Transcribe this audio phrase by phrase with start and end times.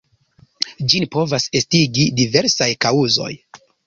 [0.93, 3.29] Ĝin povas estigi diversaj kaŭzoj.